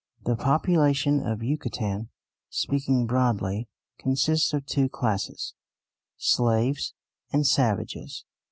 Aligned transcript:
The 0.25 0.35
population 0.35 1.19
of 1.23 1.43
Yucatan, 1.43 2.09
speaking 2.49 3.05
broadly, 3.05 3.67
consists 3.99 4.51
of 4.51 4.65
two 4.65 4.89
classes, 4.89 5.53
slaves 6.17 6.95
and 7.31 7.45
savages. 7.45 8.25